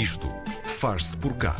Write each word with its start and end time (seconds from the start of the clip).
Isto 0.00 0.28
faz-se 0.64 1.14
por 1.18 1.34
cá. 1.34 1.54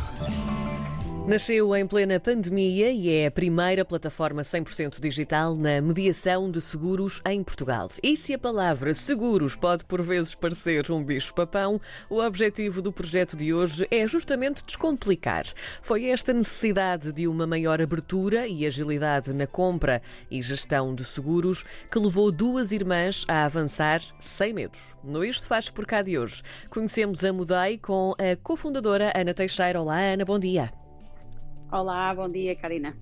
Nasceu 1.27 1.77
em 1.77 1.87
plena 1.87 2.19
pandemia 2.19 2.91
e 2.91 3.09
é 3.09 3.27
a 3.27 3.31
primeira 3.31 3.85
plataforma 3.85 4.43
100% 4.43 5.01
digital 5.01 5.55
na 5.55 5.81
mediação 5.81 6.51
de 6.51 6.61
seguros 6.61 7.23
em 7.25 7.45
Portugal. 7.45 7.89
E 8.03 8.17
se 8.17 8.35
a 8.35 8.39
palavra 8.39 8.93
seguros 8.95 9.55
pode 9.55 9.85
por 9.85 10.03
vezes 10.03 10.35
parecer 10.35 10.91
um 10.91 11.05
bicho-papão, 11.05 11.81
o 12.09 12.21
objetivo 12.21 12.83
do 12.83 12.91
projeto 12.91 13.37
de 13.37 13.55
hoje 13.55 13.87
é 13.93 14.09
justamente 14.09 14.65
descomplicar. 14.65 15.45
Foi 15.81 16.07
esta 16.07 16.33
necessidade 16.33 17.13
de 17.13 17.29
uma 17.29 17.47
maior 17.47 17.81
abertura 17.81 18.49
e 18.49 18.67
agilidade 18.67 19.33
na 19.33 19.47
compra 19.47 20.03
e 20.29 20.43
gestão 20.43 20.95
de 20.95 21.05
seguros 21.05 21.65
que 21.93 21.99
levou 21.99 22.33
duas 22.33 22.73
irmãs 22.73 23.25
a 23.29 23.45
avançar 23.45 24.03
sem 24.19 24.53
medos. 24.53 24.97
No 25.05 25.25
Isto 25.25 25.47
Faz 25.47 25.71
Por 25.71 25.87
Cá 25.87 26.03
de 26.03 26.19
hoje, 26.19 26.43
conhecemos 26.69 27.23
a 27.23 27.33
Mudei 27.33 27.79
com 27.79 28.15
a 28.19 28.35
cofundadora 28.43 29.13
Ana 29.15 29.33
Teixeira. 29.33 29.81
Olá, 29.81 30.01
Ana, 30.01 30.25
bom 30.25 30.39
dia. 30.39 30.80
Olá, 31.73 32.13
bom 32.13 32.29
dia, 32.29 32.57
Karina. 32.57 32.97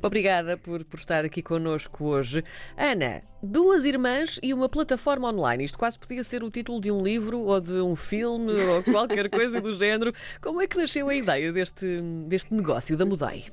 Obrigada 0.00 0.56
por, 0.56 0.84
por 0.84 0.96
estar 0.98 1.24
aqui 1.24 1.42
connosco 1.42 2.04
hoje. 2.04 2.44
Ana, 2.76 3.22
duas 3.42 3.84
irmãs 3.84 4.38
e 4.40 4.54
uma 4.54 4.68
plataforma 4.68 5.28
online. 5.28 5.64
Isto 5.64 5.76
quase 5.76 5.98
podia 5.98 6.22
ser 6.22 6.44
o 6.44 6.50
título 6.50 6.80
de 6.80 6.92
um 6.92 7.02
livro 7.02 7.40
ou 7.40 7.60
de 7.60 7.72
um 7.72 7.96
filme 7.96 8.52
ou 8.52 8.82
qualquer 8.84 9.28
coisa 9.28 9.60
do 9.60 9.72
género. 9.76 10.12
Como 10.40 10.62
é 10.62 10.68
que 10.68 10.76
nasceu 10.76 11.08
a 11.08 11.14
ideia 11.16 11.52
deste, 11.52 12.00
deste 12.28 12.54
negócio 12.54 12.96
da 12.96 13.04
Mudei? 13.04 13.46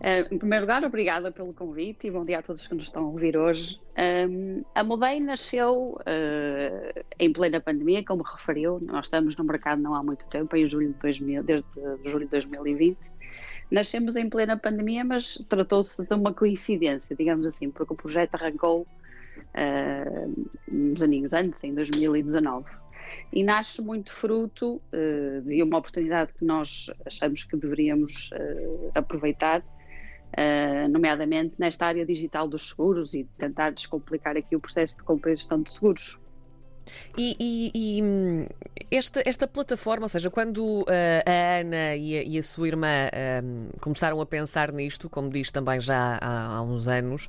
Uh, 0.00 0.32
em 0.32 0.38
primeiro 0.38 0.64
lugar, 0.64 0.84
obrigada 0.84 1.32
pelo 1.32 1.52
convite 1.52 2.06
e 2.06 2.10
bom 2.10 2.24
dia 2.24 2.38
a 2.38 2.42
todos 2.42 2.64
que 2.64 2.74
nos 2.74 2.84
estão 2.84 3.04
a 3.04 3.08
ouvir 3.08 3.36
hoje. 3.36 3.80
Um, 3.98 4.62
a 4.72 4.84
Mudei 4.84 5.18
nasceu 5.18 5.98
uh, 6.00 7.04
em 7.18 7.32
plena 7.32 7.60
pandemia, 7.60 8.04
como 8.04 8.22
referiu. 8.22 8.78
Nós 8.80 9.06
estamos 9.06 9.36
no 9.36 9.42
mercado 9.42 9.82
não 9.82 9.94
há 9.96 10.02
muito 10.02 10.24
tempo, 10.26 10.54
em 10.54 10.68
julho 10.68 10.92
de 10.92 10.98
2000, 11.00 11.42
desde 11.42 11.66
julho 12.04 12.26
de 12.26 12.30
2020. 12.30 12.96
Nascemos 13.72 14.14
em 14.14 14.28
plena 14.30 14.56
pandemia, 14.56 15.04
mas 15.04 15.36
tratou-se 15.48 16.00
de 16.00 16.14
uma 16.14 16.32
coincidência, 16.32 17.16
digamos 17.16 17.44
assim, 17.44 17.68
porque 17.68 17.92
o 17.92 17.96
projeto 17.96 18.36
arrancou 18.36 18.82
uh, 18.82 20.46
uns 20.70 21.02
aninhos 21.02 21.32
antes, 21.32 21.62
em 21.64 21.74
2019 21.74 22.64
e 23.32 23.42
nasce 23.42 23.82
muito 23.82 24.12
fruto 24.12 24.80
uh, 24.92 25.42
de 25.42 25.62
uma 25.62 25.78
oportunidade 25.78 26.32
que 26.34 26.44
nós 26.44 26.90
achamos 27.04 27.42
que 27.42 27.56
deveríamos 27.56 28.30
uh, 28.32 28.92
aproveitar 28.94 29.62
uh, 30.36 30.88
nomeadamente 30.88 31.54
nesta 31.58 31.86
área 31.86 32.04
digital 32.04 32.48
dos 32.48 32.70
seguros 32.70 33.14
e 33.14 33.24
tentar 33.38 33.70
descomplicar 33.70 34.36
aqui 34.36 34.56
o 34.56 34.60
processo 34.60 34.96
de 34.96 35.02
compra 35.02 35.32
e 35.32 35.36
gestão 35.36 35.62
de 35.62 35.70
seguros. 35.72 36.18
E, 37.16 37.36
e, 37.38 37.98
e 37.98 38.02
hum, 38.02 38.46
esta, 38.90 39.22
esta, 39.24 39.46
plataforma, 39.46 40.04
ou 40.04 40.08
seja, 40.08 40.30
quando 40.30 40.80
uh, 40.82 40.86
a 41.26 41.60
Ana 41.60 41.96
e 41.96 42.18
a, 42.18 42.22
e 42.22 42.38
a 42.38 42.42
sua 42.42 42.68
irmã 42.68 42.88
um, 43.44 43.68
começaram 43.80 44.20
a 44.20 44.26
pensar 44.26 44.72
nisto, 44.72 45.10
como 45.10 45.28
diz 45.28 45.50
também 45.50 45.80
já 45.80 46.18
há, 46.20 46.56
há 46.56 46.62
uns 46.62 46.88
anos, 46.88 47.28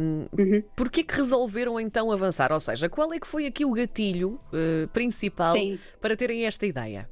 um, 0.00 0.26
uhum. 0.38 0.62
porquê 0.74 1.02
que 1.02 1.14
resolveram 1.14 1.78
então 1.78 2.10
avançar? 2.10 2.52
Ou 2.52 2.60
seja, 2.60 2.88
qual 2.88 3.12
é 3.12 3.20
que 3.20 3.26
foi 3.26 3.46
aqui 3.46 3.64
o 3.64 3.72
gatilho 3.72 4.38
uh, 4.52 4.88
principal 4.88 5.54
Sim. 5.54 5.78
para 6.00 6.16
terem 6.16 6.46
esta 6.46 6.64
ideia? 6.64 7.08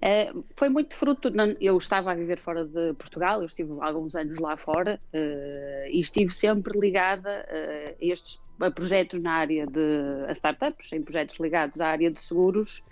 Uh, 0.00 0.42
foi 0.56 0.70
muito 0.70 0.96
fruto. 0.96 1.30
Eu 1.60 1.76
estava 1.76 2.12
a 2.12 2.14
viver 2.14 2.38
fora 2.38 2.64
de 2.64 2.94
Portugal, 2.94 3.40
eu 3.40 3.46
estive 3.46 3.70
alguns 3.80 4.16
anos 4.16 4.38
lá 4.38 4.56
fora 4.56 4.98
uh, 5.12 5.90
e 5.90 6.00
estive 6.00 6.32
sempre 6.32 6.78
ligada 6.78 7.46
uh, 7.46 7.96
a 8.00 8.04
estes 8.04 8.40
a 8.58 8.70
projetos 8.70 9.20
na 9.20 9.32
área 9.32 9.66
de 9.66 10.32
startups, 10.32 10.92
em 10.92 11.02
projetos 11.02 11.38
ligados 11.38 11.80
à 11.80 11.88
área 11.88 12.10
de 12.10 12.20
seguros, 12.20 12.84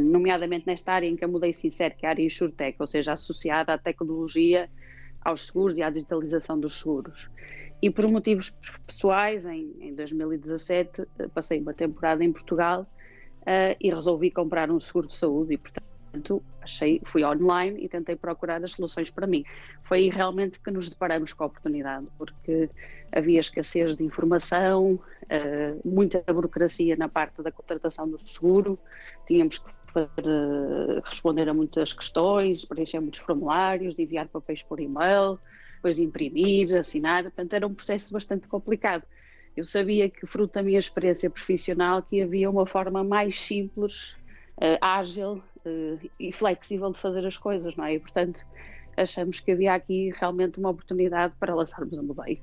nomeadamente 0.00 0.64
nesta 0.64 0.92
área 0.92 1.08
em 1.08 1.16
que 1.16 1.24
eu 1.24 1.28
mudei 1.28 1.52
sincero, 1.52 1.92
que 1.96 2.06
é 2.06 2.08
a 2.08 2.12
área 2.12 2.22
InsurTech, 2.22 2.76
ou 2.78 2.86
seja, 2.86 3.14
associada 3.14 3.72
à 3.72 3.78
tecnologia, 3.78 4.70
aos 5.24 5.46
seguros 5.46 5.76
e 5.76 5.82
à 5.82 5.90
digitalização 5.90 6.60
dos 6.60 6.78
seguros. 6.78 7.28
E 7.82 7.90
por 7.90 8.08
motivos 8.08 8.54
pessoais, 8.86 9.44
em, 9.44 9.74
em 9.80 9.92
2017, 9.92 11.04
passei 11.34 11.58
uma 11.58 11.74
temporada 11.74 12.22
em 12.22 12.30
Portugal 12.30 12.86
e 13.80 13.90
resolvi 13.90 14.30
comprar 14.30 14.70
um 14.70 14.78
seguro 14.78 15.08
de 15.08 15.16
saúde 15.16 15.54
e, 15.54 15.58
portanto, 15.58 15.89
Portanto, 16.10 16.42
achei, 16.60 17.00
fui 17.04 17.24
online 17.24 17.84
e 17.84 17.88
tentei 17.88 18.16
procurar 18.16 18.62
as 18.64 18.72
soluções 18.72 19.08
para 19.10 19.28
mim. 19.28 19.44
Foi 19.84 19.98
aí 19.98 20.08
realmente 20.08 20.58
que 20.58 20.70
nos 20.70 20.88
deparamos 20.88 21.32
com 21.32 21.44
a 21.44 21.46
oportunidade, 21.46 22.06
porque 22.18 22.68
havia 23.12 23.38
escassez 23.38 23.96
de 23.96 24.02
informação, 24.02 24.94
uh, 24.94 25.88
muita 25.88 26.20
burocracia 26.32 26.96
na 26.96 27.08
parte 27.08 27.40
da 27.42 27.52
contratação 27.52 28.08
do 28.08 28.18
seguro, 28.26 28.76
tínhamos 29.24 29.58
que 29.58 29.70
uh, 30.00 31.00
responder 31.04 31.48
a 31.48 31.54
muitas 31.54 31.92
questões, 31.92 32.64
preencher 32.64 32.98
muitos 32.98 33.20
formulários, 33.20 33.96
enviar 33.98 34.26
papéis 34.26 34.62
por 34.62 34.80
e-mail, 34.80 35.38
depois 35.76 35.96
imprimir, 35.96 36.76
assinar, 36.76 37.22
portanto 37.22 37.52
era 37.52 37.66
um 37.66 37.74
processo 37.74 38.12
bastante 38.12 38.48
complicado. 38.48 39.04
Eu 39.56 39.64
sabia 39.64 40.08
que, 40.08 40.26
fruto 40.26 40.54
da 40.54 40.62
minha 40.62 40.78
experiência 40.78 41.28
profissional, 41.28 42.02
que 42.02 42.22
havia 42.22 42.48
uma 42.48 42.66
forma 42.66 43.02
mais 43.02 43.40
simples, 43.40 44.14
uh, 44.60 44.78
ágil 44.80 45.42
uh, 45.64 46.10
e 46.18 46.32
flexível 46.32 46.92
de 46.92 47.00
fazer 47.00 47.26
as 47.26 47.36
coisas, 47.36 47.74
não 47.76 47.84
é? 47.84 47.94
E, 47.94 48.00
portanto, 48.00 48.44
achamos 48.96 49.40
que 49.40 49.52
havia 49.52 49.74
aqui 49.74 50.12
realmente 50.18 50.58
uma 50.58 50.70
oportunidade 50.70 51.34
para 51.38 51.54
lançarmos 51.54 51.98
a 51.98 52.02
Mudei. 52.02 52.40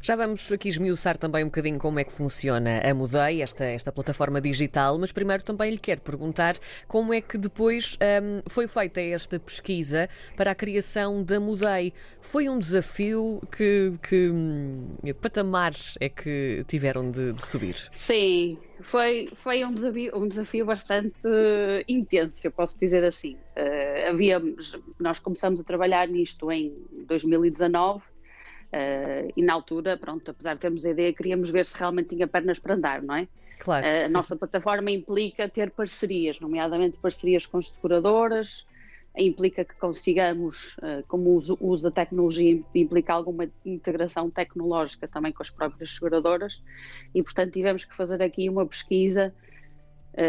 Já 0.00 0.16
vamos 0.16 0.50
aqui 0.52 0.68
esmiuçar 0.68 1.16
também 1.16 1.44
um 1.44 1.46
bocadinho 1.46 1.78
como 1.78 1.98
é 1.98 2.04
que 2.04 2.12
funciona 2.12 2.80
a 2.80 2.94
Mudei, 2.94 3.42
esta, 3.42 3.64
esta 3.64 3.92
plataforma 3.92 4.40
digital, 4.40 4.98
mas 4.98 5.12
primeiro 5.12 5.42
também 5.42 5.70
lhe 5.70 5.78
quero 5.78 6.00
perguntar 6.00 6.56
como 6.88 7.12
é 7.12 7.20
que 7.20 7.38
depois 7.38 7.96
um, 8.22 8.42
foi 8.48 8.66
feita 8.66 9.00
esta 9.00 9.38
pesquisa 9.38 10.08
para 10.36 10.50
a 10.50 10.54
criação 10.54 11.22
da 11.22 11.38
Mudei. 11.40 11.92
Foi 12.20 12.48
um 12.48 12.58
desafio 12.58 13.40
que, 13.56 13.92
que 14.02 14.30
hum, 14.30 14.96
patamares 15.20 15.96
é 16.00 16.08
que 16.08 16.64
tiveram 16.66 17.10
de, 17.10 17.32
de 17.32 17.46
subir? 17.46 17.76
Sim, 17.92 18.58
foi, 18.82 19.28
foi 19.36 19.64
um, 19.64 19.74
desafio, 19.74 20.16
um 20.16 20.28
desafio 20.28 20.66
bastante 20.66 21.16
uh, 21.24 21.82
intenso, 21.88 22.46
eu 22.46 22.50
posso 22.50 22.78
dizer 22.78 23.04
assim. 23.04 23.36
Uh, 23.56 24.10
havíamos, 24.10 24.78
nós 24.98 25.18
começamos 25.18 25.60
a 25.60 25.64
trabalhar 25.64 26.08
nisto 26.08 26.50
em 26.50 26.74
2019 27.06 28.02
uh, 28.72 29.32
e 29.36 29.42
na 29.42 29.52
altura, 29.52 29.96
pronto, 29.96 30.30
apesar 30.30 30.54
de 30.54 30.60
termos 30.60 30.84
a 30.84 30.90
ideia, 30.90 31.12
queríamos 31.12 31.50
ver 31.50 31.66
se 31.66 31.76
realmente 31.76 32.10
tinha 32.10 32.26
pernas 32.26 32.58
para 32.58 32.74
andar, 32.74 33.02
não 33.02 33.14
é? 33.14 33.28
Claro. 33.58 33.86
a 33.86 34.08
nossa 34.08 34.34
plataforma 34.34 34.90
implica 34.90 35.48
ter 35.48 35.70
parcerias, 35.70 36.40
nomeadamente 36.40 36.98
parcerias 36.98 37.46
com 37.46 37.62
seguradoras, 37.62 38.66
implica 39.16 39.64
que 39.64 39.74
consigamos, 39.74 40.76
eh, 40.82 41.04
como 41.06 41.30
o 41.30 41.66
uso, 41.68 41.82
da 41.82 41.90
tecnologia 41.90 42.62
implica 42.74 43.12
alguma 43.12 43.48
integração 43.64 44.30
tecnológica 44.30 45.06
também 45.06 45.32
com 45.32 45.42
as 45.42 45.50
próprias 45.50 45.90
seguradoras 45.90 46.62
e, 47.14 47.22
portanto, 47.22 47.52
tivemos 47.52 47.84
que 47.84 47.94
fazer 47.94 48.22
aqui 48.22 48.48
uma 48.48 48.64
pesquisa 48.64 49.32
uh, 49.32 49.51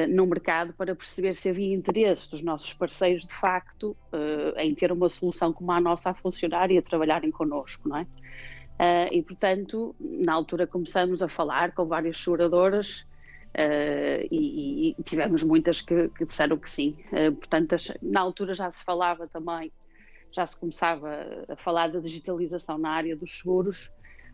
no 0.09 0.25
mercado 0.25 0.73
para 0.73 0.95
perceber 0.95 1.35
se 1.35 1.49
havia 1.49 1.73
interesse 1.73 2.29
dos 2.29 2.41
nossos 2.41 2.73
parceiros, 2.73 3.25
de 3.25 3.33
facto, 3.33 3.97
uh, 4.13 4.57
em 4.57 4.73
ter 4.73 4.91
uma 4.91 5.09
solução 5.09 5.51
como 5.51 5.71
a 5.71 5.81
nossa 5.81 6.11
a 6.11 6.13
funcionar 6.13 6.71
e 6.71 6.77
a 6.77 6.81
trabalharem 6.81 7.31
connosco, 7.31 7.89
não 7.89 7.97
é? 7.97 8.03
Uh, 8.03 9.13
e, 9.13 9.21
portanto, 9.21 9.95
na 9.99 10.33
altura 10.33 10.66
começamos 10.66 11.21
a 11.21 11.27
falar 11.27 11.73
com 11.73 11.85
várias 11.85 12.17
seguradoras 12.17 13.05
e, 14.31 14.95
e, 14.97 15.03
tivemos 15.03 15.44
muitas 15.44 15.79
que, 15.79 16.09
que 16.09 16.25
disseram 16.25 16.57
que 16.57 16.67
sim. 16.67 16.97
Portanto, 17.38 17.75
na 18.01 18.19
altura 18.19 18.55
já 18.55 18.71
se 18.71 18.83
falava 18.83 19.27
também, 19.27 19.71
já 20.31 20.47
se 20.47 20.59
começava 20.59 21.45
a 21.47 21.55
falar 21.55 21.91
da 21.91 22.00
digitalização 22.00 22.79
na 22.79 22.89
área 22.89 23.15
dos 23.15 23.38
seguros, 23.38 23.91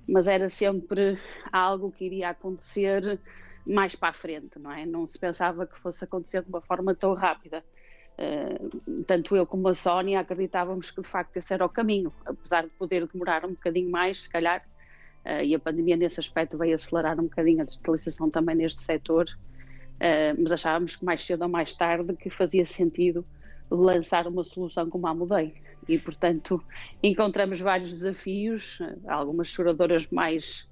mas 0.08 0.26
era 0.26 0.48
sempre 0.48 1.20
algo 1.52 1.92
que 1.92 2.06
iria 2.06 2.30
acontecer 2.30 3.20
mais 3.70 3.96
para 3.96 4.10
a 4.10 4.14
frente, 4.14 4.58
não 4.58 4.72
é? 4.72 4.86
Não 4.86 5.08
se 5.08 5.18
pensava 5.18 5.66
que 5.66 5.78
fosse 5.80 6.04
acontecer 6.04 6.42
de 6.42 6.50
uma 6.50 6.62
forma 6.62 6.96
tão 6.96 7.14
rápida. 7.14 7.64
Uh, 8.18 9.04
tanto 9.04 9.36
eu 9.36 9.46
como 9.46 9.68
a 9.70 9.74
Sónia 9.74 10.20
acreditávamos 10.20 10.92
que 10.92 11.02
de 11.02 11.08
facto 11.08 11.38
esse 11.38 11.54
era 11.54 11.66
o 11.66 11.70
caminho, 11.70 12.14
apesar 12.26 12.64
de 12.64 12.70
poder 12.72 13.08
demorar 13.08 13.46
um 13.46 13.52
bocadinho 13.52 13.90
mais, 13.90 14.24
se 14.24 14.30
calhar, 14.30 14.66
Uh, 15.26 15.44
e 15.44 15.54
a 15.54 15.60
pandemia 15.60 15.98
nesse 15.98 16.20
aspecto 16.20 16.58
veio 16.58 16.76
acelerar 16.76 17.20
um 17.20 17.24
bocadinho 17.24 17.62
a 17.62 17.66
digitalização 17.66 18.30
também 18.30 18.56
neste 18.56 18.82
setor, 18.82 19.28
uh, 19.28 20.42
mas 20.42 20.52
achávamos 20.52 20.96
que 20.96 21.04
mais 21.04 21.26
cedo 21.26 21.42
ou 21.42 21.50
mais 21.50 21.74
tarde 21.74 22.16
que 22.16 22.30
fazia 22.30 22.66
sentido 22.66 23.26
lançar 23.70 24.26
uma 24.28 24.44
solução 24.44 24.90
como 24.90 25.08
a 25.08 25.14
Mudei. 25.14 25.54
E, 25.88 25.98
portanto, 25.98 26.64
encontramos 27.02 27.60
vários 27.60 27.92
desafios, 27.92 28.80
algumas 29.08 29.50
seguradoras 29.50 30.08
mais 30.10 30.68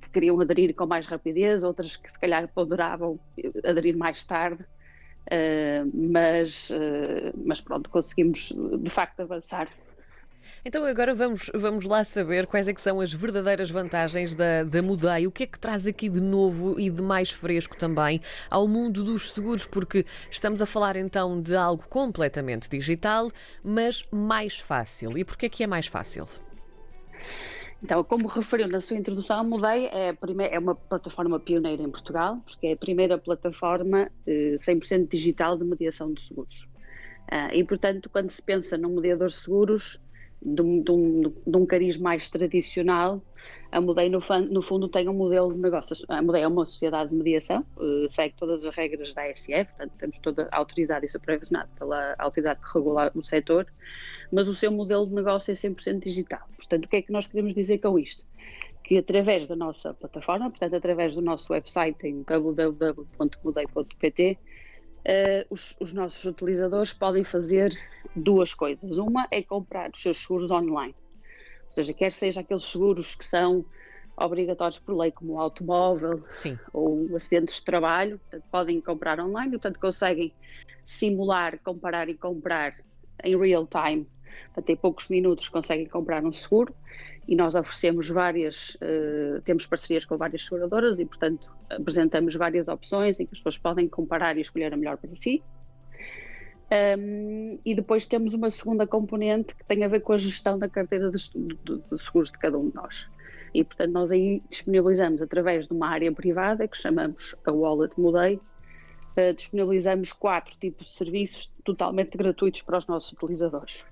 que 0.00 0.10
queriam 0.10 0.40
aderir 0.40 0.74
com 0.74 0.86
mais 0.86 1.06
rapidez, 1.06 1.64
outras 1.64 1.96
que 1.96 2.10
se 2.10 2.18
calhar 2.18 2.48
ponderavam 2.48 3.18
aderir 3.64 3.96
mais 3.96 4.24
tarde, 4.24 4.64
mas, 5.92 6.68
mas 7.44 7.60
pronto, 7.60 7.88
conseguimos 7.90 8.52
de 8.80 8.90
facto 8.90 9.20
avançar 9.20 9.68
Então 10.64 10.84
agora 10.84 11.14
vamos, 11.14 11.50
vamos 11.54 11.84
lá 11.84 12.04
saber 12.04 12.46
quais 12.46 12.68
é 12.68 12.74
que 12.74 12.80
são 12.80 13.00
as 13.00 13.12
verdadeiras 13.12 13.70
vantagens 13.70 14.34
da, 14.34 14.64
da 14.64 14.82
Mudei, 14.82 15.26
o 15.26 15.32
que 15.32 15.44
é 15.44 15.46
que 15.46 15.58
traz 15.58 15.86
aqui 15.86 16.08
de 16.08 16.20
novo 16.20 16.78
e 16.78 16.90
de 16.90 17.02
mais 17.02 17.30
fresco 17.30 17.76
também 17.76 18.20
ao 18.50 18.68
mundo 18.68 19.02
dos 19.04 19.32
seguros, 19.32 19.66
porque 19.66 20.04
estamos 20.30 20.60
a 20.60 20.66
falar 20.66 20.96
então 20.96 21.40
de 21.40 21.54
algo 21.56 21.86
completamente 21.88 22.68
digital, 22.68 23.30
mas 23.62 24.06
mais 24.10 24.58
fácil. 24.58 25.16
E 25.16 25.24
porquê 25.24 25.46
é 25.46 25.48
que 25.48 25.64
é 25.64 25.66
mais 25.66 25.86
fácil? 25.86 26.28
Então, 27.82 28.04
como 28.04 28.28
referiu 28.28 28.68
na 28.68 28.80
sua 28.80 28.96
introdução, 28.96 29.40
a 29.40 29.42
Mudei 29.42 29.86
é, 29.86 30.12
primeira, 30.12 30.54
é 30.54 30.58
uma 30.58 30.74
plataforma 30.74 31.40
pioneira 31.40 31.82
em 31.82 31.90
Portugal, 31.90 32.40
porque 32.46 32.68
é 32.68 32.72
a 32.72 32.76
primeira 32.76 33.18
plataforma 33.18 34.08
eh, 34.24 34.54
100% 34.56 35.08
digital 35.08 35.58
de 35.58 35.64
mediação 35.64 36.12
de 36.12 36.22
seguros. 36.22 36.68
Uh, 37.32 37.54
e, 37.54 37.64
portanto, 37.64 38.08
quando 38.08 38.30
se 38.30 38.40
pensa 38.40 38.76
num 38.78 38.94
mediador 38.94 39.28
de 39.28 39.34
seguros, 39.34 39.98
de 40.40 40.62
de, 40.82 40.92
um, 40.92 41.22
de 41.22 41.56
um, 41.56 41.66
cariz 41.66 41.96
mais 41.96 42.28
tradicional, 42.28 43.22
a 43.70 43.80
Mudei 43.80 44.08
no, 44.08 44.20
no, 44.50 44.62
fundo 44.62 44.88
tem 44.88 45.08
um 45.08 45.14
modelo 45.14 45.52
de 45.52 45.58
negócios. 45.58 46.04
A 46.08 46.20
Mudei 46.20 46.42
é 46.42 46.48
uma 46.48 46.64
sociedade 46.64 47.10
de 47.10 47.16
mediação, 47.16 47.64
uh, 47.76 48.08
segue 48.08 48.34
todas 48.36 48.64
as 48.64 48.74
regras 48.74 49.12
da 49.14 49.22
ASF, 49.22 49.66
portanto 49.70 49.92
temos 49.98 50.18
toda 50.18 50.48
autorizada 50.52 51.06
e 51.06 51.08
supervisionada 51.08 51.68
pela 51.78 52.14
autoridade 52.18 52.60
que 52.60 52.78
regula 52.78 53.10
o 53.14 53.22
setor, 53.22 53.66
mas 54.32 54.48
o 54.48 54.54
seu 54.54 54.72
modelo 54.72 55.06
de 55.06 55.12
negócio 55.12 55.52
é 55.52 55.54
100% 55.54 56.02
digital. 56.02 56.40
Portanto, 56.56 56.86
o 56.86 56.88
que 56.88 56.96
é 56.96 57.02
que 57.02 57.12
nós 57.12 57.26
queremos 57.26 57.52
dizer 57.54 57.76
com 57.78 57.98
isto? 57.98 58.24
Que 58.82 58.96
através 58.96 59.46
da 59.46 59.54
nossa 59.54 59.92
plataforma, 59.92 60.48
portanto 60.48 60.74
através 60.74 61.14
do 61.14 61.20
nosso 61.20 61.52
website 61.52 62.06
em 62.06 62.22
www.mudei.pt, 62.22 63.18
uh, 64.38 65.46
os, 65.50 65.76
os, 65.78 65.92
nossos 65.92 66.24
utilizadores 66.24 66.94
podem 66.94 67.22
fazer 67.24 67.78
duas 68.16 68.54
coisas. 68.54 68.96
Uma 68.96 69.28
é 69.30 69.42
comprar 69.42 69.90
os 69.90 70.00
seus 70.00 70.16
seguros 70.16 70.50
online, 70.50 70.94
ou 71.68 71.74
seja, 71.74 71.92
quer 71.92 72.10
seja 72.12 72.40
aqueles 72.40 72.64
seguros 72.64 73.14
que 73.14 73.26
são 73.26 73.66
obrigatórios 74.16 74.78
por 74.78 74.96
lei, 74.96 75.10
como 75.10 75.34
o 75.34 75.40
automóvel 75.40 76.22
Sim. 76.28 76.58
ou 76.72 77.14
acidentes 77.14 77.56
de 77.56 77.64
trabalho, 77.64 78.18
portanto, 78.18 78.44
podem 78.50 78.80
comprar 78.80 79.20
online, 79.20 79.50
portanto 79.50 79.78
conseguem 79.78 80.32
simular, 80.84 81.58
comparar 81.58 82.08
e 82.08 82.14
comprar 82.14 82.74
em 83.22 83.36
real 83.38 83.66
time 83.66 84.06
Em 84.66 84.76
poucos 84.76 85.08
minutos 85.08 85.48
conseguem 85.48 85.86
comprar 85.86 86.24
um 86.24 86.32
seguro 86.32 86.74
e 87.26 87.36
nós 87.36 87.54
oferecemos 87.54 88.08
várias, 88.08 88.74
uh, 88.76 89.40
temos 89.44 89.66
parcerias 89.66 90.04
com 90.04 90.16
várias 90.16 90.44
seguradoras 90.44 90.98
e, 90.98 91.04
portanto, 91.04 91.50
apresentamos 91.70 92.34
várias 92.34 92.68
opções 92.68 93.18
em 93.18 93.26
que 93.26 93.32
as 93.32 93.38
pessoas 93.38 93.58
podem 93.58 93.88
comparar 93.88 94.36
e 94.36 94.40
escolher 94.40 94.72
a 94.72 94.76
melhor 94.76 94.96
para 94.96 95.14
si. 95.16 95.42
Um, 96.98 97.58
e 97.64 97.74
depois 97.74 98.06
temos 98.06 98.32
uma 98.32 98.48
segunda 98.48 98.86
componente 98.86 99.54
que 99.54 99.64
tem 99.64 99.84
a 99.84 99.88
ver 99.88 100.00
com 100.00 100.14
a 100.14 100.18
gestão 100.18 100.58
da 100.58 100.68
carteira 100.68 101.10
de, 101.10 101.18
de, 101.18 101.82
de 101.90 102.02
seguros 102.02 102.32
de 102.32 102.38
cada 102.38 102.58
um 102.58 102.70
de 102.70 102.74
nós. 102.74 103.06
E, 103.54 103.62
portanto, 103.62 103.92
nós 103.92 104.10
aí 104.10 104.42
disponibilizamos 104.48 105.20
através 105.20 105.66
de 105.66 105.74
uma 105.74 105.88
área 105.88 106.10
privada 106.10 106.66
que 106.66 106.76
chamamos 106.76 107.36
a 107.44 107.52
Wallet 107.52 108.00
Mudei, 108.00 108.36
uh, 108.36 109.34
disponibilizamos 109.36 110.12
quatro 110.12 110.56
tipos 110.58 110.86
de 110.88 110.94
serviços 110.94 111.52
totalmente 111.62 112.16
gratuitos 112.16 112.62
para 112.62 112.78
os 112.78 112.86
nossos 112.86 113.12
utilizadores. 113.12 113.84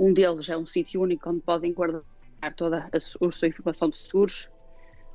Um 0.00 0.14
deles 0.14 0.48
é 0.48 0.56
um 0.56 0.64
sítio 0.64 1.02
único 1.02 1.28
onde 1.28 1.42
podem 1.42 1.74
guardar 1.74 2.02
toda 2.56 2.88
a, 2.90 2.98
sua 2.98 3.48
informação 3.48 3.90
de 3.90 3.98
seguros, 3.98 4.48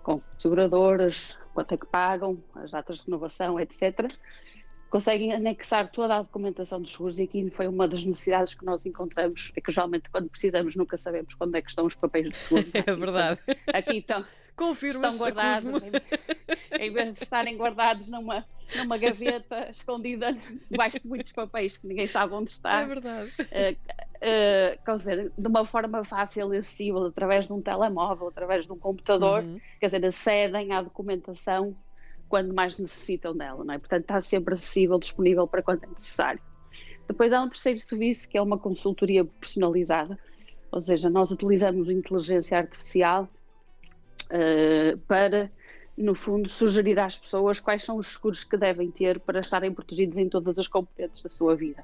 com 0.04 0.22
seguradoras, 0.38 1.36
quanto 1.56 1.74
é 1.74 1.78
que 1.78 1.88
pagam, 1.88 2.38
as 2.54 2.70
datas 2.70 3.00
de 3.00 3.06
renovação, 3.06 3.60
etc. 3.60 4.14
Conseguem 4.88 5.34
anexar 5.34 5.92
toda 5.92 6.18
a 6.18 6.22
documentação 6.22 6.80
dos 6.80 6.92
seguros 6.92 7.18
e 7.18 7.24
aqui 7.24 7.50
foi 7.50 7.68
uma 7.68 7.88
das 7.88 8.04
necessidades 8.04 8.54
que 8.54 8.64
nós 8.64 8.86
encontramos, 8.86 9.52
é 9.56 9.60
que 9.60 9.72
geralmente 9.72 10.08
quando 10.12 10.30
precisamos 10.30 10.76
nunca 10.76 10.98
sabemos 11.00 11.34
quando 11.34 11.56
é 11.56 11.64
que 11.64 11.70
estão 11.70 11.88
os 11.88 11.96
papéis 11.96 12.30
de 12.30 12.36
seguro. 12.36 12.68
É 12.86 12.94
verdade. 12.94 13.40
Aqui 13.74 13.98
estão, 13.98 14.24
Confirma-se, 14.56 15.16
estão 15.16 15.28
guardados, 15.28 15.82
em, 15.82 16.86
em 16.86 16.94
vez 16.94 17.16
de 17.16 17.24
estarem 17.24 17.58
guardados 17.58 18.08
numa 18.08 18.46
numa 18.76 18.98
gaveta 18.98 19.70
escondida 19.70 20.36
debaixo 20.70 21.00
de 21.00 21.08
muitos 21.08 21.32
papéis 21.32 21.78
que 21.78 21.88
ninguém 21.88 22.08
sabe 22.08 22.34
onde 22.34 22.52
está. 22.52 22.82
É 22.82 22.86
verdade. 22.86 23.32
Uh, 24.26 24.74
uh, 24.76 24.84
quer 24.84 24.96
dizer, 24.96 25.32
de 25.38 25.48
uma 25.48 25.66
forma 25.66 26.04
fácil 26.04 26.54
e 26.54 26.58
acessível, 26.58 27.06
através 27.06 27.46
de 27.46 27.54
um 27.54 27.62
telemóvel, 27.62 28.28
através 28.28 28.66
de 28.66 28.72
um 28.72 28.78
computador, 28.78 29.44
uhum. 29.44 29.60
quer 29.80 29.88
dizer, 29.88 30.06
acedem 30.06 30.72
à 30.74 30.82
documentação 30.82 31.76
quando 32.28 32.54
mais 32.54 32.78
necessitam 32.78 33.36
dela, 33.36 33.64
não 33.64 33.74
é? 33.74 33.78
Portanto, 33.78 34.02
está 34.02 34.20
sempre 34.20 34.56
acessível, 34.56 34.98
disponível 34.98 35.48
para 35.48 35.62
quando 35.62 35.84
é 35.84 35.88
necessário. 35.88 36.42
Depois 37.08 37.32
há 37.32 37.42
um 37.42 37.50
terceiro 37.50 37.80
serviço 37.80 38.28
que 38.28 38.38
é 38.38 38.42
uma 38.42 38.58
consultoria 38.58 39.24
personalizada, 39.24 40.18
ou 40.72 40.82
seja, 40.82 41.10
nós 41.10 41.30
utilizamos 41.30 41.90
inteligência 41.90 42.58
artificial 42.58 43.30
uh, 44.26 44.98
para 45.08 45.52
no 45.98 46.14
fundo, 46.14 46.50
sugerir 46.50 47.00
às 47.00 47.18
pessoas 47.18 47.60
quais 47.60 47.84
são 47.84 47.98
os 47.98 48.08
seguros 48.08 48.44
que 48.44 48.58
devem 48.58 48.92
ter 48.92 49.20
para 49.20 49.40
estarem 49.40 49.74
protegidos 49.74 50.18
em 50.18 50.28
todas 50.28 50.58
as 50.58 50.68
componentes 50.68 51.24
da 51.24 51.30
sua 51.30 51.56
vida. 51.56 51.84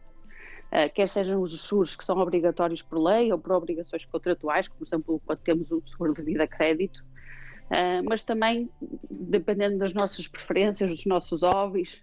Uh, 0.71 0.91
quer 0.93 1.07
sejam 1.07 1.41
os 1.41 1.67
seguros 1.67 1.95
que 1.95 2.05
são 2.05 2.17
obrigatórios 2.17 2.81
por 2.81 2.97
lei 2.97 3.31
ou 3.31 3.37
por 3.37 3.51
obrigações 3.51 4.05
contratuais, 4.05 4.67
como, 4.67 4.79
por 4.79 4.87
exemplo, 4.87 5.21
quando 5.25 5.39
temos 5.39 5.69
o 5.69 5.83
seguro 5.85 6.13
de 6.13 6.21
vida 6.21 6.47
crédito, 6.47 7.03
uh, 7.65 8.03
mas 8.07 8.23
também, 8.23 8.69
dependendo 9.09 9.77
das 9.77 9.93
nossas 9.93 10.27
preferências, 10.27 10.89
dos 10.89 11.05
nossos 11.05 11.41
hobbies, 11.41 12.01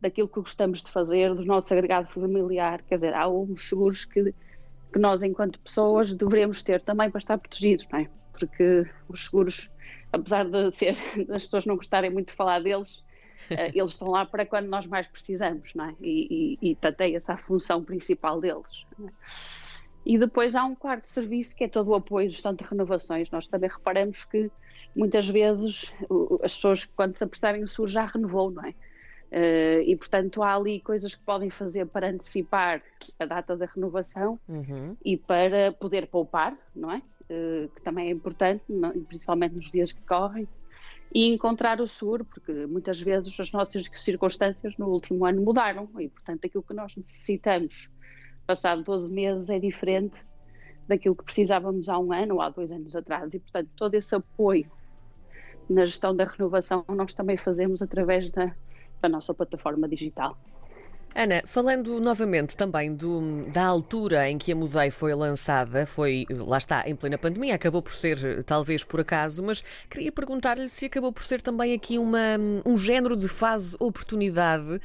daquilo 0.00 0.28
que 0.28 0.40
gostamos 0.40 0.80
de 0.82 0.90
fazer, 0.92 1.34
do 1.34 1.44
nosso 1.44 1.72
agregado 1.72 2.08
familiar, 2.08 2.82
quer 2.82 2.96
dizer, 2.96 3.14
há 3.14 3.28
uns 3.28 3.68
seguros 3.68 4.04
que, 4.04 4.32
que 4.92 4.98
nós, 4.98 5.22
enquanto 5.22 5.58
pessoas, 5.58 6.12
devemos 6.12 6.62
ter 6.62 6.80
também 6.82 7.10
para 7.10 7.18
estar 7.18 7.36
protegidos, 7.38 7.88
não 7.90 7.98
é? 7.98 8.08
Porque 8.38 8.86
os 9.08 9.24
seguros 9.24 9.68
apesar 10.14 10.48
de 10.48 10.70
ser, 10.72 10.96
as 11.30 11.44
pessoas 11.44 11.66
não 11.66 11.76
gostarem 11.76 12.10
muito 12.10 12.28
de 12.28 12.36
falar 12.36 12.60
deles, 12.60 13.02
eles 13.74 13.92
estão 13.92 14.08
lá 14.08 14.24
para 14.24 14.46
quando 14.46 14.66
nós 14.66 14.86
mais 14.86 15.06
precisamos, 15.06 15.72
não 15.74 15.86
é? 15.86 15.94
E, 16.00 16.58
e, 16.60 16.70
e 16.70 16.74
portanto, 16.74 17.00
é 17.00 17.12
essa 17.12 17.34
a 17.34 17.36
função 17.36 17.82
principal 17.82 18.40
deles. 18.40 18.86
É? 19.02 19.08
E 20.06 20.18
depois 20.18 20.54
há 20.54 20.64
um 20.64 20.74
quarto 20.74 21.08
serviço 21.08 21.56
que 21.56 21.64
é 21.64 21.68
todo 21.68 21.88
o 21.88 21.94
apoio 21.94 22.30
gestão 22.30 22.52
de 22.52 22.62
renovações. 22.62 23.30
Nós 23.30 23.46
também 23.46 23.70
reparamos 23.70 24.24
que 24.24 24.50
muitas 24.94 25.26
vezes 25.26 25.90
as 26.42 26.54
pessoas, 26.54 26.84
quando 26.84 27.16
se 27.16 27.24
apercebem 27.24 27.62
o 27.62 27.68
SUR, 27.68 27.88
já 27.88 28.04
renovou, 28.04 28.50
não 28.50 28.64
é? 28.64 28.74
Uh, 29.32 29.82
e 29.82 29.96
portanto 29.96 30.44
há 30.44 30.54
ali 30.54 30.78
coisas 30.80 31.12
que 31.12 31.22
podem 31.24 31.50
fazer 31.50 31.86
para 31.86 32.08
antecipar 32.08 32.80
a 33.18 33.24
data 33.24 33.56
da 33.56 33.66
renovação 33.66 34.38
uhum. 34.46 34.96
e 35.04 35.16
para 35.16 35.72
poder 35.72 36.06
poupar, 36.06 36.56
não 36.76 36.92
é? 36.92 37.02
Eh, 37.28 37.68
que 37.74 37.80
também 37.80 38.08
é 38.08 38.10
importante, 38.10 38.64
principalmente 39.08 39.54
nos 39.54 39.70
dias 39.70 39.92
que 39.92 40.00
correm, 40.02 40.46
e 41.12 41.32
encontrar 41.32 41.80
o 41.80 41.86
seguro, 41.86 42.24
porque 42.24 42.66
muitas 42.66 43.00
vezes 43.00 43.38
as 43.38 43.52
nossas 43.52 43.88
circunstâncias 43.96 44.76
no 44.76 44.88
último 44.88 45.24
ano 45.24 45.42
mudaram 45.42 45.88
e, 45.98 46.08
portanto, 46.08 46.44
aquilo 46.44 46.62
que 46.62 46.74
nós 46.74 46.96
necessitamos 46.96 47.88
passado 48.46 48.82
12 48.82 49.10
meses 49.10 49.48
é 49.48 49.58
diferente 49.58 50.22
daquilo 50.86 51.14
que 51.14 51.24
precisávamos 51.24 51.88
há 51.88 51.98
um 51.98 52.12
ano 52.12 52.34
ou 52.34 52.42
há 52.42 52.50
dois 52.50 52.70
anos 52.72 52.94
atrás. 52.94 53.32
E, 53.32 53.38
portanto, 53.38 53.70
todo 53.76 53.94
esse 53.94 54.14
apoio 54.14 54.70
na 55.68 55.86
gestão 55.86 56.14
da 56.14 56.24
renovação 56.24 56.84
nós 56.88 57.14
também 57.14 57.36
fazemos 57.36 57.80
através 57.80 58.30
da, 58.32 58.54
da 59.00 59.08
nossa 59.08 59.32
plataforma 59.32 59.88
digital. 59.88 60.36
Ana, 61.14 61.42
falando 61.46 62.00
novamente 62.00 62.56
também 62.56 62.92
do, 62.92 63.44
da 63.52 63.64
altura 63.64 64.28
em 64.28 64.36
que 64.36 64.50
a 64.50 64.56
Mudei 64.56 64.90
foi 64.90 65.14
lançada, 65.14 65.86
foi, 65.86 66.26
lá 66.28 66.58
está, 66.58 66.88
em 66.88 66.96
plena 66.96 67.16
pandemia, 67.16 67.54
acabou 67.54 67.80
por 67.80 67.94
ser 67.94 68.42
talvez 68.42 68.82
por 68.82 69.00
acaso, 69.00 69.40
mas 69.40 69.62
queria 69.88 70.10
perguntar-lhe 70.10 70.68
se 70.68 70.86
acabou 70.86 71.12
por 71.12 71.22
ser 71.22 71.40
também 71.40 71.72
aqui 71.72 71.98
uma, 71.98 72.36
um 72.66 72.76
género 72.76 73.16
de 73.16 73.28
fase 73.28 73.76
oportunidade, 73.78 74.80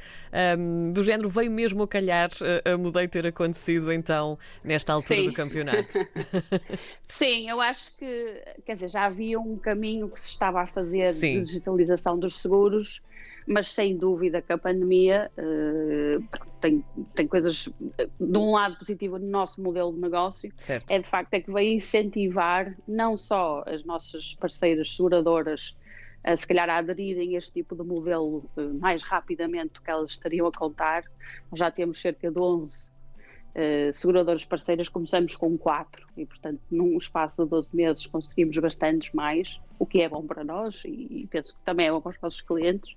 um, 0.56 0.92
do 0.92 1.02
género 1.02 1.28
veio 1.28 1.50
mesmo 1.50 1.82
a 1.82 1.88
calhar 1.88 2.30
a, 2.64 2.74
a 2.74 2.78
Mudei 2.78 3.08
ter 3.08 3.26
acontecido 3.26 3.92
então 3.92 4.38
nesta 4.62 4.92
altura 4.92 5.20
Sim. 5.22 5.26
do 5.26 5.32
campeonato. 5.32 5.98
Sim, 7.08 7.50
eu 7.50 7.60
acho 7.60 7.90
que, 7.98 8.42
quer 8.64 8.74
dizer, 8.74 8.88
já 8.88 9.06
havia 9.06 9.40
um 9.40 9.56
caminho 9.56 10.08
que 10.08 10.20
se 10.20 10.28
estava 10.28 10.60
a 10.60 10.66
fazer 10.68 11.12
Sim. 11.12 11.40
de 11.40 11.46
digitalização 11.48 12.16
dos 12.16 12.40
seguros 12.40 13.02
mas 13.46 13.72
sem 13.72 13.96
dúvida 13.96 14.42
que 14.42 14.52
a 14.52 14.58
pandemia 14.58 15.30
uh, 15.36 16.24
tem, 16.60 16.84
tem 17.14 17.26
coisas, 17.26 17.68
de 18.20 18.38
um 18.38 18.52
lado 18.52 18.76
positivo 18.78 19.18
no 19.18 19.26
nosso 19.26 19.60
modelo 19.60 19.92
de 19.92 20.00
negócio, 20.00 20.52
certo. 20.56 20.90
é 20.90 20.98
de 20.98 21.08
facto 21.08 21.34
é 21.34 21.40
que 21.40 21.50
vai 21.50 21.66
incentivar 21.68 22.72
não 22.86 23.16
só 23.16 23.64
as 23.66 23.84
nossas 23.84 24.34
parceiras 24.34 24.94
seguradoras 24.94 25.74
a 26.22 26.36
se 26.36 26.46
calhar 26.46 26.68
a 26.68 26.76
aderirem 26.76 27.34
a 27.34 27.38
este 27.38 27.52
tipo 27.54 27.74
de 27.74 27.82
modelo 27.82 28.44
uh, 28.56 28.78
mais 28.78 29.02
rapidamente 29.02 29.74
do 29.74 29.80
que 29.80 29.90
elas 29.90 30.10
estariam 30.10 30.46
a 30.46 30.52
contar. 30.52 31.04
Já 31.54 31.70
temos 31.70 32.00
cerca 32.00 32.30
de 32.30 32.38
11 32.38 32.90
Uh, 33.50 33.92
seguradoras 33.92 34.44
parceiras 34.44 34.88
começamos 34.88 35.34
com 35.34 35.58
quatro 35.58 36.06
e, 36.16 36.24
portanto, 36.24 36.60
num 36.70 36.96
espaço 36.96 37.42
de 37.42 37.50
12 37.50 37.74
meses 37.74 38.06
conseguimos 38.06 38.56
bastantes 38.58 39.12
mais, 39.12 39.60
o 39.78 39.84
que 39.84 40.02
é 40.02 40.08
bom 40.08 40.24
para 40.24 40.44
nós 40.44 40.82
e, 40.84 41.22
e 41.22 41.26
penso 41.28 41.54
que 41.54 41.60
também 41.62 41.88
é 41.88 41.90
bom 41.90 42.00
para 42.00 42.12
os 42.12 42.20
nossos 42.22 42.40
clientes, 42.40 42.94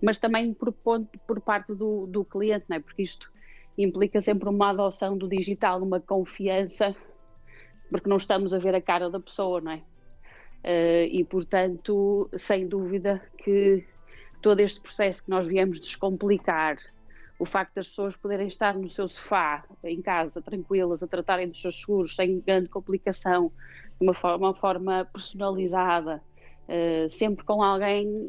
mas 0.00 0.20
também 0.20 0.54
por, 0.54 0.72
por 0.72 1.40
parte 1.40 1.74
do, 1.74 2.06
do 2.06 2.24
cliente, 2.24 2.64
não 2.68 2.76
é? 2.76 2.80
porque 2.80 3.02
isto 3.02 3.28
implica 3.76 4.20
sempre 4.20 4.48
uma 4.48 4.70
adoção 4.70 5.18
do 5.18 5.28
digital, 5.28 5.82
uma 5.82 5.98
confiança 5.98 6.94
porque 7.92 8.08
não 8.08 8.16
estamos 8.16 8.54
a 8.54 8.58
ver 8.58 8.74
a 8.74 8.80
cara 8.80 9.10
da 9.10 9.20
pessoa, 9.20 9.60
não 9.60 9.72
é? 9.72 9.82
Uh, 10.64 11.06
e, 11.10 11.24
portanto, 11.24 12.28
sem 12.38 12.66
dúvida 12.66 13.20
que 13.36 13.84
todo 14.40 14.60
este 14.60 14.80
processo 14.80 15.22
que 15.22 15.30
nós 15.30 15.46
viemos 15.46 15.78
descomplicar, 15.78 16.78
o 17.42 17.44
facto 17.44 17.74
das 17.74 17.88
pessoas 17.88 18.14
poderem 18.14 18.46
estar 18.46 18.78
no 18.78 18.88
seu 18.88 19.08
sofá, 19.08 19.64
em 19.82 20.00
casa, 20.00 20.40
tranquilas, 20.40 21.02
a 21.02 21.08
tratarem 21.08 21.48
dos 21.48 21.60
seus 21.60 21.80
seguros, 21.80 22.14
sem 22.14 22.38
grande 22.38 22.68
complicação, 22.68 23.50
de 23.98 24.06
uma 24.06 24.14
forma, 24.14 24.46
uma 24.46 24.54
forma 24.54 25.04
personalizada, 25.12 26.22
uh, 26.68 27.10
sempre 27.10 27.44
com 27.44 27.60
alguém 27.60 28.28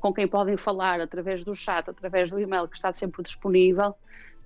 com 0.00 0.14
quem 0.14 0.26
podem 0.26 0.56
falar, 0.56 0.98
através 0.98 1.44
do 1.44 1.54
chat, 1.54 1.90
através 1.90 2.30
do 2.30 2.40
e-mail, 2.40 2.66
que 2.66 2.76
está 2.76 2.90
sempre 2.90 3.22
disponível, 3.22 3.94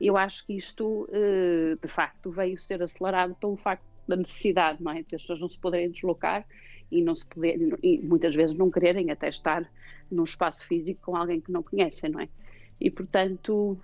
eu 0.00 0.16
acho 0.16 0.44
que 0.48 0.54
isto, 0.54 1.04
uh, 1.04 1.78
de 1.80 1.88
facto, 1.88 2.28
veio 2.32 2.58
ser 2.58 2.82
acelerado 2.82 3.36
pelo 3.36 3.56
facto 3.56 3.84
da 4.08 4.16
necessidade, 4.16 4.82
não 4.82 4.90
é? 4.90 5.04
De 5.04 5.14
as 5.14 5.22
pessoas 5.22 5.38
não 5.38 5.48
se 5.48 5.60
poderem 5.60 5.92
deslocar 5.92 6.44
e 6.90 7.00
não 7.00 7.14
se 7.14 7.24
poder, 7.24 7.78
e 7.80 8.00
muitas 8.02 8.34
vezes 8.34 8.56
não 8.56 8.68
quererem 8.68 9.12
até 9.12 9.28
estar 9.28 9.64
num 10.10 10.24
espaço 10.24 10.66
físico 10.66 11.00
com 11.02 11.16
alguém 11.16 11.40
que 11.40 11.52
não 11.52 11.62
conhecem, 11.62 12.10
não 12.10 12.18
é? 12.18 12.28
E 12.82 12.90
portanto, 12.90 13.78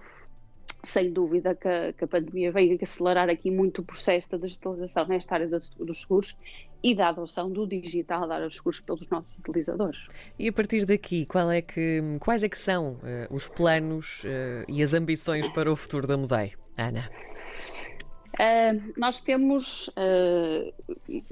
sem 0.83 1.13
dúvida 1.13 1.55
que 1.55 1.69
a, 1.69 1.93
que 1.93 2.05
a 2.05 2.09
pandemia 2.09 2.51
veio 2.51 2.79
acelerar 2.83 3.29
aqui 3.31 3.51
muito 3.51 3.83
o 3.83 3.85
processo 3.85 4.31
da 4.31 4.39
digitalização 4.39 5.07
nesta 5.07 5.35
área 5.35 5.49
dos 5.49 6.01
seguros 6.01 6.37
e 6.83 6.95
da 6.95 7.09
adoção 7.09 7.51
do 7.51 7.67
digital 7.67 8.27
dar 8.27 8.43
os 8.47 8.57
seguros 8.57 8.81
pelos 8.81 9.09
nossos 9.09 9.37
utilizadores. 9.39 9.99
E 10.39 10.49
a 10.49 10.53
partir 10.53 10.85
daqui, 10.85 11.27
é 11.53 11.63
que, 11.63 12.03
quais 12.21 12.43
é 12.43 12.49
que 12.49 12.59
são 12.59 12.93
uh, 12.93 12.99
os 13.35 13.49
planos 13.49 14.23
uh, 14.25 14.65
e 14.69 14.83
as 14.83 14.95
ambições 14.95 15.49
para 15.49 15.71
o 15.71 15.77
futuro 15.77 16.07
da 16.07 16.17
Mudei, 16.17 16.53
Ana? 16.77 17.09
Uh, 18.39 18.93
nós 18.97 19.21
temos 19.21 19.89
uh, 19.89 20.73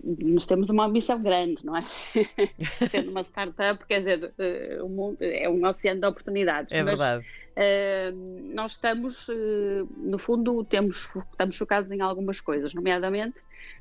nós 0.03 0.45
temos 0.45 0.69
uma 0.71 0.87
ambição 0.87 1.23
grande, 1.23 1.65
não 1.65 1.77
é? 1.77 1.87
Sendo 2.91 3.13
uma 3.13 3.23
startup, 3.23 3.85
quer 3.87 4.01
dizer, 4.01 4.35
uh, 4.81 4.89
mundo, 4.89 5.19
é 5.21 5.49
um 5.49 5.65
oceano 5.65 6.01
de 6.01 6.07
oportunidades. 6.07 6.73
É 6.73 6.83
mas, 6.83 6.99
verdade. 6.99 7.25
nós 8.53 8.73
estamos, 8.73 9.29
no 9.97 10.19
fundo, 10.19 10.65
temos, 10.65 11.09
estamos 11.31 11.57
focados 11.57 11.93
em 11.93 12.01
algumas 12.01 12.41
coisas, 12.41 12.75
nomeadamente, 12.75 13.37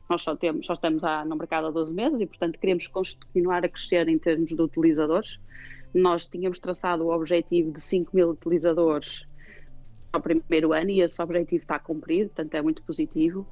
nós 0.08 0.22
só, 0.22 0.36
temos, 0.36 0.68
só 0.68 0.74
estamos 0.74 1.04
a, 1.04 1.26
no 1.26 1.36
mercado 1.36 1.66
há 1.66 1.72
12 1.72 1.94
meses 1.94 2.22
e, 2.22 2.28
portanto, 2.28 2.60
queremos 2.60 2.88
continuar 2.88 3.66
a 3.66 3.70
crescer 3.70 4.08
em 4.08 4.20
termos 4.20 4.52
de 4.52 4.62
utilizadores. 4.62 5.40
Nós 5.94 6.26
tínhamos 6.26 6.60
traçado 6.60 7.06
o 7.06 7.12
objetivo 7.12 7.72
de 7.72 7.82
5 7.82 8.16
mil 8.16 8.30
utilizadores 8.30 9.26
ao 10.16 10.22
primeiro 10.22 10.74
ano 10.74 10.90
e 10.90 11.02
esse 11.02 11.22
objetivo 11.22 11.64
está 11.64 11.78
cumprido, 11.80 12.30
portanto 12.30 12.56
é 12.56 12.62
muito 12.62 12.82
positivo. 12.84 13.48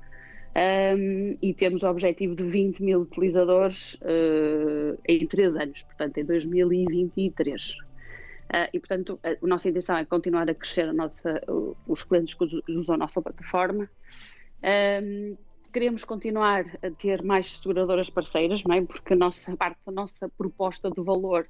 Um, 0.56 1.36
e 1.42 1.52
temos 1.54 1.82
o 1.82 1.88
objetivo 1.88 2.36
de 2.36 2.44
20 2.44 2.84
mil 2.84 3.02
utilizadores 3.02 3.96
uh, 3.96 5.00
em 5.08 5.26
3 5.26 5.56
anos, 5.56 5.82
portanto 5.84 6.18
em 6.20 6.26
2023. 6.26 7.72
Uh, 7.72 7.76
ah, 8.50 8.70
e 8.72 8.80
portanto 8.80 9.20
a, 9.24 9.30
a, 9.30 9.48
nossa 9.48 9.70
intenção 9.70 9.98
é 9.98 10.06
continuar 10.06 10.48
a 10.48 10.54
crescer 10.54 10.88
a 10.88 10.94
nossa, 10.94 11.42
os 11.88 12.04
clientes 12.04 12.36
que 12.36 12.46
usam 12.70 12.96
a 12.96 12.98
nossa 12.98 13.20
plataforma. 13.20 13.90
Um, 15.02 15.36
queremos 15.74 16.04
continuar 16.04 16.66
a 16.84 16.92
ter 16.92 17.24
mais 17.24 17.58
seguradoras 17.58 18.10
parceiras, 18.12 18.64
não 18.64 18.76
é? 18.76 18.82
porque 18.82 19.14
a 19.14 19.18
nossa 19.18 19.58
parte 19.58 19.80
da 19.84 19.92
nossa 19.92 20.30
proposta 20.30 20.92
de 20.92 21.02
valor 21.02 21.48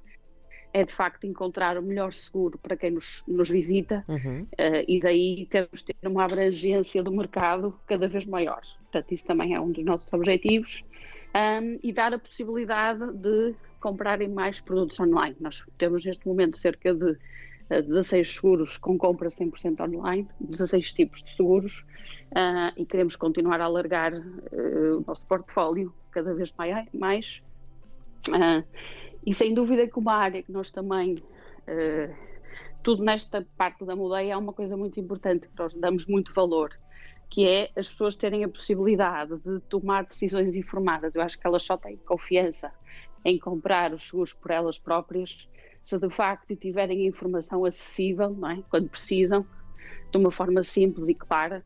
é 0.74 0.84
de 0.84 0.92
facto 0.92 1.24
encontrar 1.24 1.78
o 1.78 1.82
melhor 1.82 2.12
seguro 2.12 2.58
para 2.58 2.76
quem 2.76 2.90
nos, 2.90 3.22
nos 3.28 3.48
visita 3.48 4.04
uhum. 4.08 4.42
uh, 4.42 4.84
e 4.88 5.00
daí 5.00 5.46
temos 5.46 5.84
de 5.84 5.94
ter 5.94 6.08
uma 6.08 6.24
abrangência 6.24 7.00
do 7.00 7.12
mercado 7.12 7.78
cada 7.86 8.08
vez 8.08 8.26
maior. 8.26 8.60
Portanto, 8.90 9.12
isso 9.12 9.24
também 9.24 9.54
é 9.54 9.60
um 9.60 9.70
dos 9.70 9.84
nossos 9.84 10.12
objetivos 10.12 10.82
um, 11.32 11.78
e 11.80 11.92
dar 11.92 12.12
a 12.12 12.18
possibilidade 12.18 13.06
de 13.12 13.54
comprarem 13.78 14.28
mais 14.28 14.60
produtos 14.60 14.98
online. 14.98 15.36
Nós 15.38 15.64
temos 15.78 16.04
neste 16.04 16.26
momento 16.26 16.58
cerca 16.58 16.92
de 16.92 17.16
16 17.70 18.12
eh, 18.12 18.32
seguros 18.32 18.76
com 18.76 18.98
compra 18.98 19.28
100% 19.28 19.80
online, 19.80 20.28
16 20.40 20.92
tipos 20.92 21.22
de 21.22 21.36
seguros 21.36 21.84
uh, 22.32 22.72
e 22.76 22.84
queremos 22.84 23.14
continuar 23.14 23.60
a 23.60 23.64
alargar 23.64 24.12
uh, 24.12 24.98
o 24.98 25.04
nosso 25.06 25.24
portfólio 25.26 25.94
cada 26.10 26.34
vez 26.34 26.52
mais. 26.92 27.40
Uh, 28.30 28.64
e 29.26 29.34
sem 29.34 29.54
dúvida 29.54 29.86
que 29.86 29.98
uma 29.98 30.14
área 30.14 30.42
que 30.42 30.52
nós 30.52 30.70
também, 30.70 31.14
uh, 31.14 32.14
tudo 32.82 33.02
nesta 33.02 33.46
parte 33.56 33.84
da 33.84 33.96
mudeia 33.96 34.32
é 34.32 34.36
uma 34.36 34.52
coisa 34.52 34.76
muito 34.76 35.00
importante, 35.00 35.48
que 35.48 35.58
nós 35.58 35.72
damos 35.74 36.06
muito 36.06 36.32
valor, 36.34 36.70
que 37.30 37.46
é 37.46 37.70
as 37.76 37.90
pessoas 37.90 38.14
terem 38.14 38.44
a 38.44 38.48
possibilidade 38.48 39.38
de 39.38 39.60
tomar 39.68 40.04
decisões 40.04 40.54
informadas. 40.54 41.14
Eu 41.14 41.22
acho 41.22 41.38
que 41.38 41.46
elas 41.46 41.62
só 41.62 41.76
têm 41.76 41.96
confiança 41.96 42.72
em 43.24 43.38
comprar 43.38 43.92
os 43.92 44.06
seguros 44.06 44.32
por 44.32 44.50
elas 44.50 44.78
próprias 44.78 45.48
se 45.84 45.98
de 45.98 46.08
facto 46.08 46.56
tiverem 46.56 47.06
informação 47.06 47.64
acessível, 47.64 48.30
não 48.30 48.50
é? 48.50 48.62
quando 48.70 48.88
precisam, 48.88 49.46
de 50.10 50.18
uma 50.18 50.30
forma 50.30 50.64
simples 50.64 51.08
e 51.08 51.14
clara. 51.14 51.64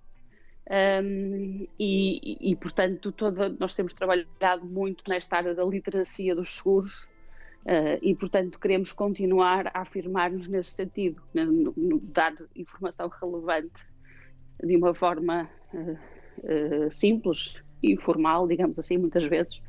Um, 0.70 1.66
e, 1.78 2.50
e, 2.50 2.56
portanto, 2.56 3.10
toda, 3.12 3.48
nós 3.58 3.74
temos 3.74 3.94
trabalhado 3.94 4.66
muito 4.66 5.02
nesta 5.08 5.36
área 5.36 5.54
da 5.54 5.64
literacia 5.64 6.34
dos 6.34 6.56
seguros 6.56 7.08
Uh, 7.64 7.98
e, 8.00 8.14
portanto, 8.14 8.58
queremos 8.58 8.92
continuar 8.92 9.66
a 9.74 9.82
afirmar-nos 9.82 10.48
nesse 10.48 10.70
sentido, 10.70 11.20
né, 11.34 11.44
no, 11.44 11.74
no, 11.76 12.00
dar 12.00 12.34
informação 12.56 13.08
relevante 13.08 13.86
de 14.62 14.74
uma 14.74 14.94
forma 14.94 15.46
uh, 15.74 15.90
uh, 15.90 16.96
simples 16.96 17.62
e 17.82 17.94
formal, 17.98 18.48
digamos 18.48 18.78
assim, 18.78 18.96
muitas 18.96 19.24
vezes, 19.24 19.60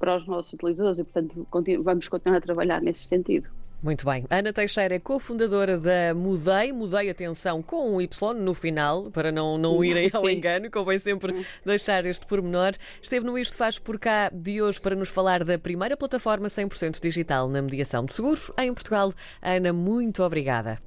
para 0.00 0.16
os 0.16 0.26
nossos 0.26 0.52
utilizadores 0.52 0.98
e, 0.98 1.04
portanto, 1.04 1.46
continu 1.48 1.82
vamos 1.82 2.08
continuar 2.08 2.38
a 2.38 2.40
trabalhar 2.40 2.82
nesse 2.82 3.04
sentido. 3.04 3.48
Muito 3.82 4.06
bem. 4.06 4.24
Ana 4.30 4.52
Teixeira 4.52 4.94
é 4.94 4.98
cofundadora 5.00 5.76
da 5.76 6.14
Mudei. 6.14 6.72
Mudei, 6.72 7.10
atenção, 7.10 7.60
com 7.60 7.96
um 7.96 8.00
Y 8.00 8.34
no 8.34 8.54
final, 8.54 9.10
para 9.10 9.32
não, 9.32 9.58
não 9.58 9.84
irem 9.84 10.08
ao 10.12 10.30
engano, 10.30 10.70
convém 10.70 11.00
sempre 11.00 11.44
deixar 11.66 12.06
este 12.06 12.24
pormenor. 12.24 12.74
Esteve 13.02 13.26
no 13.26 13.36
Isto 13.36 13.56
Faz 13.56 13.80
Por 13.80 13.98
Cá 13.98 14.30
de 14.32 14.62
hoje 14.62 14.80
para 14.80 14.94
nos 14.94 15.08
falar 15.08 15.42
da 15.42 15.58
primeira 15.58 15.96
plataforma 15.96 16.46
100% 16.46 17.00
digital 17.02 17.48
na 17.48 17.60
mediação 17.60 18.04
de 18.04 18.14
seguros 18.14 18.52
em 18.56 18.72
Portugal. 18.72 19.12
Ana, 19.42 19.72
muito 19.72 20.22
obrigada. 20.22 20.78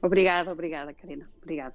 Obrigada, 0.00 0.50
obrigada, 0.50 0.94
Karina. 0.94 1.28
Obrigada. 1.42 1.74